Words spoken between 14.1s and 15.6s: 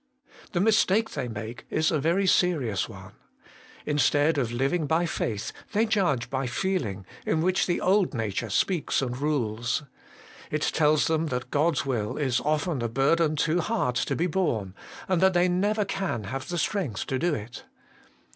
be borne, and that they